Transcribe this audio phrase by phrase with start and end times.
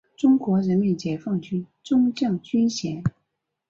[0.17, 3.03] 中国人民解放军中将军衔。